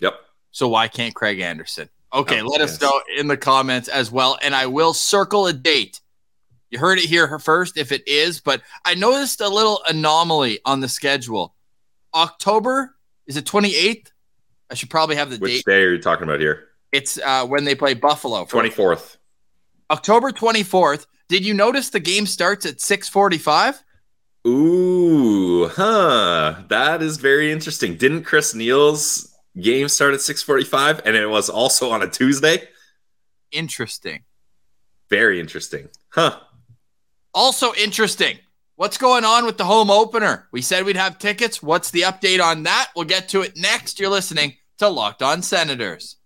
[0.00, 0.14] Yep.
[0.50, 1.88] So why can't craig anderson?
[2.12, 2.74] Okay oh, let yes.
[2.74, 6.00] us know in the comments as well and i will circle a date.
[6.70, 10.80] You heard it here first if it is but i noticed a little anomaly on
[10.80, 11.54] the schedule.
[12.14, 14.10] October is it 28th
[14.70, 15.64] i should probably have the which date.
[15.66, 16.64] day are you talking about here?
[16.90, 19.17] It's uh when they play buffalo 24th
[19.90, 21.06] October 24th.
[21.28, 23.82] Did you notice the game starts at 645?
[24.46, 26.62] Ooh, huh.
[26.68, 27.96] That is very interesting.
[27.96, 32.68] Didn't Chris Neil's game start at 645 and it was also on a Tuesday?
[33.50, 34.24] Interesting.
[35.10, 35.88] Very interesting.
[36.10, 36.38] Huh.
[37.34, 38.38] Also interesting.
[38.76, 40.48] What's going on with the home opener?
[40.52, 41.62] We said we'd have tickets.
[41.62, 42.90] What's the update on that?
[42.94, 43.98] We'll get to it next.
[43.98, 46.17] You're listening to Locked On Senators.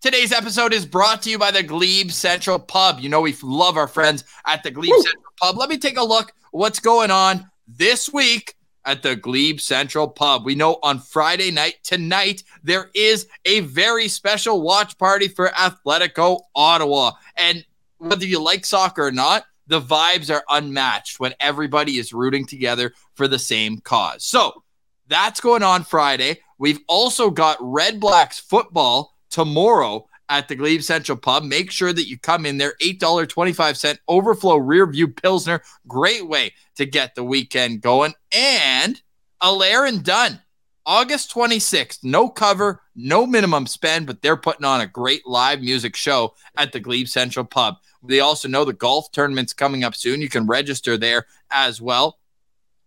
[0.00, 3.00] Today's episode is brought to you by the Glebe Central Pub.
[3.00, 5.02] You know, we love our friends at the Glebe Woo!
[5.02, 5.56] Central Pub.
[5.56, 10.44] Let me take a look what's going on this week at the Glebe Central Pub.
[10.44, 16.42] We know on Friday night, tonight, there is a very special watch party for Atletico
[16.54, 17.10] Ottawa.
[17.36, 22.46] And whether you like soccer or not, the vibes are unmatched when everybody is rooting
[22.46, 24.24] together for the same cause.
[24.24, 24.62] So
[25.08, 26.38] that's going on Friday.
[26.56, 31.42] We've also got Red Blacks football tomorrow at the Glebe Central Pub.
[31.42, 32.74] Make sure that you come in there.
[32.82, 35.62] $8.25 overflow rear view Pilsner.
[35.86, 38.14] Great way to get the weekend going.
[38.32, 39.00] And
[39.40, 40.40] Allaire and Dunn,
[40.84, 42.04] August 26th.
[42.04, 46.72] No cover, no minimum spend, but they're putting on a great live music show at
[46.72, 47.76] the Glebe Central Pub.
[48.02, 50.20] They also know the golf tournament's coming up soon.
[50.20, 52.18] You can register there as well.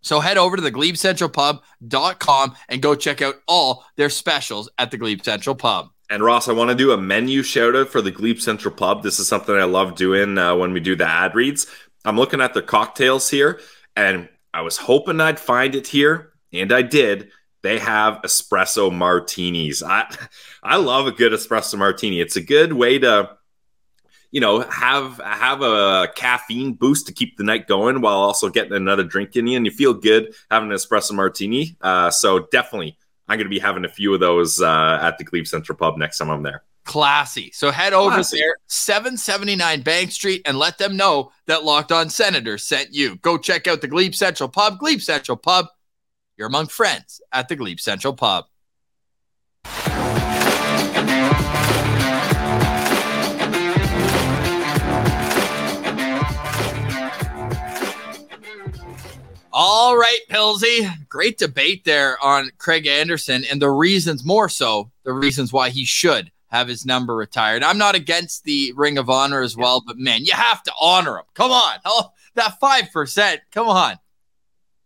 [0.01, 4.97] So head over to the GlebeCentralPub.com and go check out all their specials at the
[4.97, 5.89] Glebe Central Pub.
[6.11, 9.01] And Ross, I want to do a menu shout out for the Glebe Central Pub.
[9.01, 11.67] This is something I love doing uh, when we do the ad reads.
[12.03, 13.61] I'm looking at the cocktails here,
[13.95, 17.29] and I was hoping I'd find it here, and I did.
[17.61, 19.81] They have espresso martinis.
[19.81, 20.13] I
[20.61, 22.19] I love a good espresso martini.
[22.19, 23.37] It's a good way to
[24.31, 28.73] you know, have have a caffeine boost to keep the night going while also getting
[28.73, 31.77] another drink in you, and you feel good having an espresso martini.
[31.81, 32.97] Uh, so definitely,
[33.31, 35.97] I'm going to be having a few of those uh, at the Glebe Central Pub
[35.97, 36.63] next time I'm there.
[36.83, 37.49] Classy.
[37.53, 38.39] So head over Classy.
[38.39, 43.15] there, 779 Bank Street, and let them know that Locked On Senators sent you.
[43.17, 44.79] Go check out the Glebe Central Pub.
[44.79, 45.67] Glebe Central Pub.
[46.35, 48.45] You're among friends at the Glebe Central Pub.
[59.83, 60.87] All right, Pilsy.
[61.09, 65.85] Great debate there on Craig Anderson and the reasons, more so, the reasons why he
[65.85, 67.63] should have his number retired.
[67.63, 71.17] I'm not against the Ring of Honor as well, but man, you have to honor
[71.17, 71.25] him.
[71.33, 71.79] Come on.
[71.83, 73.37] Oh, that 5%.
[73.51, 73.95] Come on.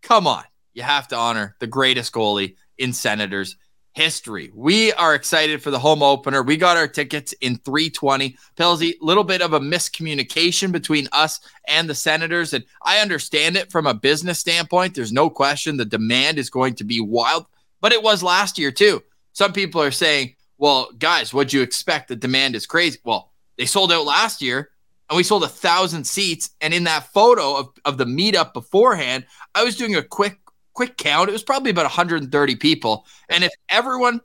[0.02, 0.46] Come on.
[0.74, 3.58] You have to honor the greatest goalie in Senators
[3.96, 4.52] history.
[4.54, 6.44] We are excited for the home opener.
[6.44, 8.38] We got our tickets in 320.
[8.58, 12.54] Pilsy, little bit of a miscommunication between us and the Senators.
[12.54, 14.94] And I understand it from a business standpoint.
[14.94, 17.46] There's no question the demand is going to be wild,
[17.80, 19.02] but it was last year too.
[19.32, 22.10] Some people are saying, well, guys, what'd you expect?
[22.10, 23.00] The demand is crazy.
[23.06, 24.72] Well, they sold out last year
[25.10, 26.50] and we sold a thousand seats.
[26.60, 30.40] And in that photo of, of the meetup beforehand, I was doing a quick
[30.76, 33.08] quick count, it was probably about 130 people.
[33.30, 34.22] And if everyone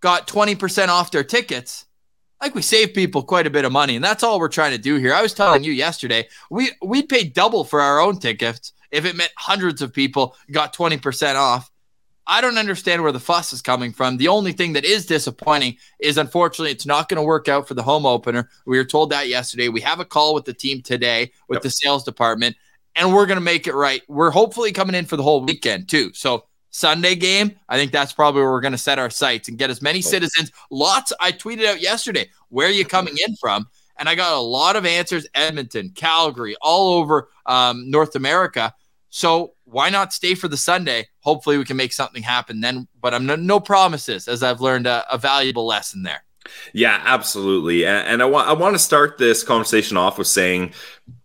[0.00, 1.86] got 20% off their tickets,
[2.42, 3.96] like we save people quite a bit of money.
[3.96, 5.14] And that's all we're trying to do here.
[5.14, 9.16] I was telling you yesterday, we we'd pay double for our own tickets if it
[9.16, 11.70] meant hundreds of people got 20% off.
[12.28, 14.16] I don't understand where the fuss is coming from.
[14.16, 17.74] The only thing that is disappointing is unfortunately it's not going to work out for
[17.74, 18.50] the home opener.
[18.66, 19.68] We were told that yesterday.
[19.68, 21.62] We have a call with the team today with yep.
[21.62, 22.56] the sales department
[22.96, 24.02] and we're going to make it right.
[24.08, 26.12] We're hopefully coming in for the whole weekend too.
[26.14, 29.56] So Sunday game, I think that's probably where we're going to set our sights and
[29.56, 30.50] get as many citizens.
[30.70, 31.12] Lots.
[31.20, 33.66] I tweeted out yesterday, where are you coming in from?
[33.98, 38.74] And I got a lot of answers Edmonton, Calgary, all over um, North America.
[39.08, 41.08] So why not stay for the Sunday?
[41.20, 42.88] Hopefully we can make something happen then.
[43.00, 46.24] But I'm no, no promises, as I've learned a, a valuable lesson there.
[46.72, 47.86] Yeah, absolutely.
[47.86, 50.72] And, and I want I want to start this conversation off with saying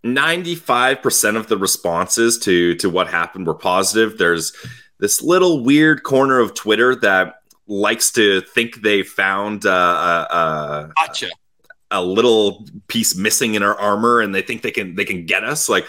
[0.06, 4.18] 95% of the responses to to what happened were positive.
[4.18, 4.54] There's
[5.00, 7.36] this little weird corner of Twitter that
[7.68, 11.30] likes to think they found uh, uh, uh, gotcha.
[11.90, 15.44] a little piece missing in our armor and they think they can they can get
[15.44, 15.86] us like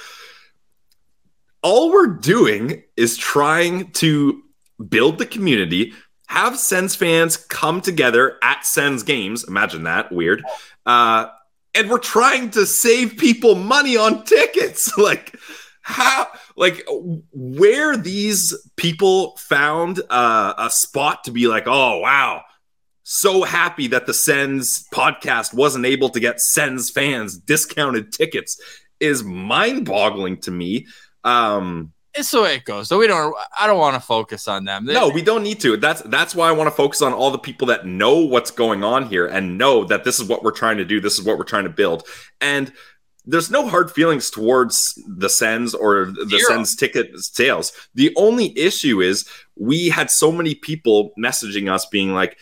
[1.62, 4.42] all we're doing is trying to
[4.88, 5.92] build the community
[6.32, 9.44] have Sens fans come together at Sens games.
[9.46, 10.10] Imagine that.
[10.10, 10.42] Weird.
[10.86, 11.26] Uh,
[11.74, 14.96] and we're trying to save people money on tickets.
[14.98, 15.36] like,
[15.82, 22.42] how, like, where these people found uh, a spot to be like, oh, wow,
[23.02, 28.58] so happy that the Sens podcast wasn't able to get Sens fans discounted tickets
[29.00, 30.86] is mind boggling to me.
[31.24, 32.88] Um, it's the way it goes.
[32.88, 33.34] So we don't.
[33.58, 34.84] I don't want to focus on them.
[34.84, 35.76] no, we don't need to.
[35.76, 38.84] That's that's why I want to focus on all the people that know what's going
[38.84, 41.00] on here and know that this is what we're trying to do.
[41.00, 42.06] This is what we're trying to build.
[42.40, 42.72] And
[43.24, 46.42] there's no hard feelings towards the Sens or the Zero.
[46.48, 47.72] Sens ticket sales.
[47.94, 52.36] The only issue is we had so many people messaging us being like,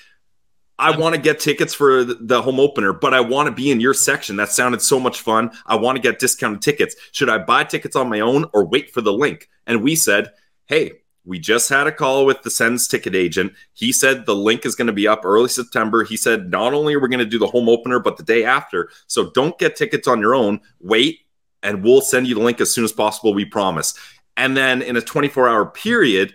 [0.81, 3.81] I want to get tickets for the home opener, but I want to be in
[3.81, 4.37] your section.
[4.37, 5.51] That sounded so much fun.
[5.67, 6.97] I want to get discounted tickets.
[7.13, 9.51] Should I buy tickets on my own or wait for the link?
[9.67, 10.33] And we said,
[10.67, 10.93] hey,
[11.27, 13.53] we just had a call with the Sens ticket agent.
[13.75, 16.03] He said the link is going to be up early September.
[16.03, 18.43] He said not only are we going to do the home opener, but the day
[18.43, 18.89] after.
[19.07, 20.61] So don't get tickets on your own.
[20.81, 21.21] Wait,
[21.63, 23.35] and we'll send you the link as soon as possible.
[23.35, 23.93] We promise.
[24.39, 26.33] And then in a 24 hour period,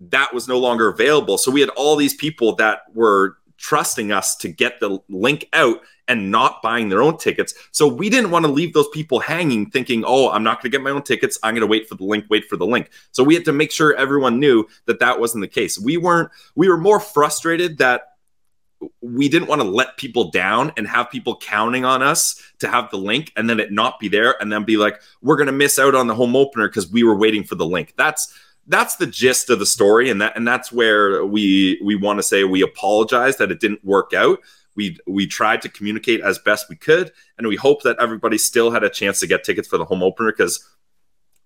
[0.00, 1.38] that was no longer available.
[1.38, 5.78] So we had all these people that were trusting us to get the link out
[6.08, 7.54] and not buying their own tickets.
[7.72, 10.76] So we didn't want to leave those people hanging thinking, oh, I'm not going to
[10.76, 11.38] get my own tickets.
[11.42, 12.90] I'm going to wait for the link, wait for the link.
[13.12, 15.78] So we had to make sure everyone knew that that wasn't the case.
[15.78, 18.12] We weren't, we were more frustrated that
[19.00, 22.90] we didn't want to let people down and have people counting on us to have
[22.90, 25.52] the link and then it not be there and then be like, we're going to
[25.52, 27.94] miss out on the home opener because we were waiting for the link.
[27.96, 28.32] That's,
[28.68, 32.22] that's the gist of the story and that and that's where we we want to
[32.22, 34.40] say we apologize that it didn't work out
[34.76, 38.70] We we tried to communicate as best we could, and we hope that everybody still
[38.70, 40.62] had a chance to get tickets for the home opener because,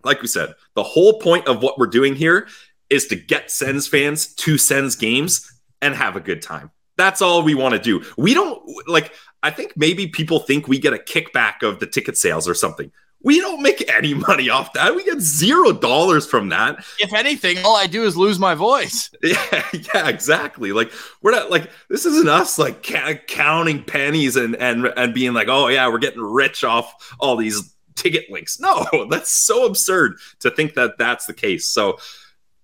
[0.03, 2.49] like we said, the whole point of what we're doing here
[2.89, 6.71] is to get Sens fans to Sens games and have a good time.
[6.97, 8.05] That's all we want to do.
[8.19, 9.13] We don't like.
[9.43, 12.91] I think maybe people think we get a kickback of the ticket sales or something.
[13.23, 14.95] We don't make any money off that.
[14.95, 16.85] We get zero dollars from that.
[16.99, 19.11] If anything, all I do is lose my voice.
[19.23, 20.73] Yeah, yeah, exactly.
[20.73, 20.91] Like
[21.23, 25.49] we're not like this isn't us like ca- counting pennies and and and being like,
[25.49, 28.59] oh yeah, we're getting rich off all these ticket links.
[28.59, 31.67] No, that's so absurd to think that that's the case.
[31.67, 31.99] So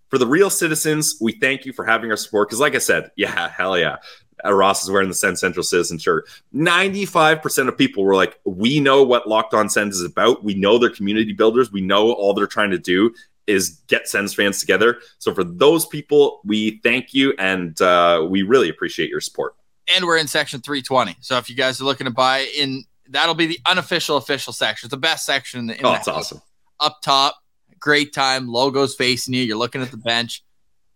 [0.08, 2.48] for the real citizens, we thank you for having our support.
[2.48, 3.96] Because, like I said, yeah, hell yeah.
[4.44, 6.28] Uh, Ross is wearing the Sens Central Citizen shirt.
[6.54, 10.44] 95% of people were like, we know what Locked On Sens is about.
[10.44, 11.72] We know they're community builders.
[11.72, 13.14] We know all they're trying to do
[13.46, 14.98] is get Sens fans together.
[15.18, 19.54] So for those people, we thank you and uh, we really appreciate your support.
[19.94, 21.16] And we're in section 320.
[21.20, 24.86] So if you guys are looking to buy in, that'll be the unofficial official section.
[24.88, 25.78] It's the best section in the.
[25.78, 26.42] In oh, it's awesome.
[26.80, 27.36] Up top,
[27.78, 28.48] great time.
[28.48, 29.44] Logos facing you.
[29.44, 30.44] You're looking at the bench,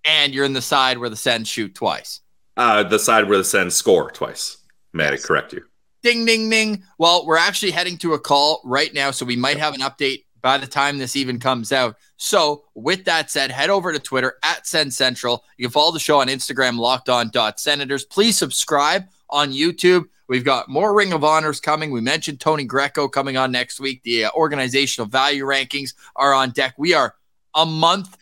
[0.05, 2.21] and you're in the side where the Sens shoot twice.
[2.61, 4.59] Uh, the side where the Sens score twice.
[4.93, 5.25] May yes.
[5.25, 5.65] I correct you?
[6.03, 6.85] Ding, ding, ding.
[6.99, 10.25] Well, we're actually heading to a call right now, so we might have an update
[10.43, 11.97] by the time this even comes out.
[12.19, 15.43] So, with that said, head over to Twitter at Sens Central.
[15.57, 18.05] You can follow the show on Instagram, locked on senators.
[18.05, 20.05] Please subscribe on YouTube.
[20.29, 21.91] We've got more Ring of Honors coming.
[21.91, 24.03] We mentioned Tony Greco coming on next week.
[24.03, 26.75] The uh, organizational value rankings are on deck.
[26.77, 27.15] We are
[27.55, 28.19] a month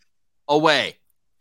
[0.47, 0.99] away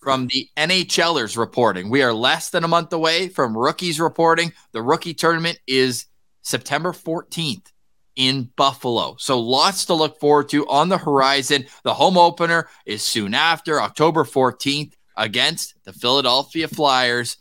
[0.08, 1.90] from the NHLers reporting.
[1.90, 4.54] We are less than a month away from rookies reporting.
[4.72, 6.06] The rookie tournament is
[6.44, 7.74] September 14th
[8.16, 9.18] in Buffalo.
[9.20, 11.66] So lots to look forward to on the horizon.
[11.84, 17.36] The home opener is soon after, October 14th against the Philadelphia Flyers.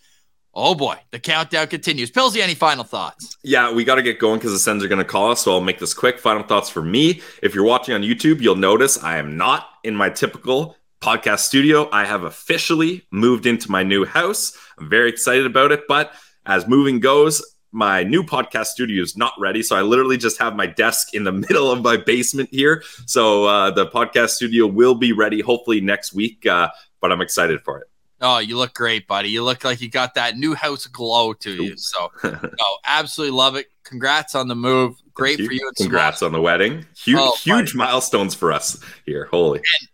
[0.52, 2.10] Oh boy, the countdown continues.
[2.10, 3.36] Pilsy, any final thoughts?
[3.44, 5.42] Yeah, we got to get going because the Sens are going to call us.
[5.42, 6.18] So I'll make this quick.
[6.18, 7.22] Final thoughts for me.
[7.44, 10.74] If you're watching on YouTube, you'll notice I am not in my typical
[11.06, 11.88] podcast studio.
[11.92, 14.58] I have officially moved into my new house.
[14.76, 15.84] I'm very excited about it.
[15.86, 16.12] But
[16.46, 19.62] as moving goes, my new podcast studio is not ready.
[19.62, 22.82] So I literally just have my desk in the middle of my basement here.
[23.06, 26.44] So uh, the podcast studio will be ready hopefully next week.
[26.44, 27.86] Uh, but I'm excited for it.
[28.20, 29.28] Oh, you look great, buddy.
[29.28, 31.76] You look like you got that new house glow to you.
[31.76, 33.66] So, no, absolutely love it.
[33.84, 34.96] Congrats on the move.
[35.14, 35.46] Great you.
[35.46, 35.70] for you.
[35.76, 36.84] Congrats on the wedding.
[36.96, 39.28] Huge, oh, huge milestones for us here.
[39.30, 39.58] Holy.
[39.58, 39.88] And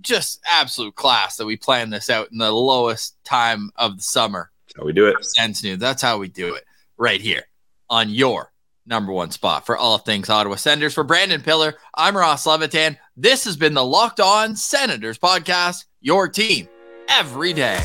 [0.00, 4.50] just absolute class that we planned this out in the lowest time of the summer.
[4.66, 5.24] That's how we do it.
[5.24, 5.76] Sense new.
[5.76, 6.64] That's how we do it
[6.96, 7.44] right here
[7.88, 8.52] on your
[8.86, 10.94] number one spot for all things Ottawa Senators.
[10.94, 12.96] For Brandon Piller, I'm Ross Levitan.
[13.16, 16.68] This has been the Locked On Senators podcast, your team
[17.08, 17.84] every day.